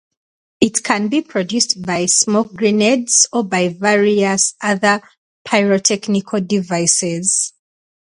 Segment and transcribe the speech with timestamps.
[0.59, 4.99] It can be produced by smoke grenades, or by various other
[5.47, 7.53] pyrotechnical devices.